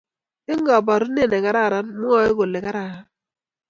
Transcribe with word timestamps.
Eng'kabarunet 0.51 1.29
ne 1.31 1.37
karan 1.45 1.87
mwea 2.01 2.29
ko 2.37 2.41
ole 2.45 2.59
karan 2.65 2.93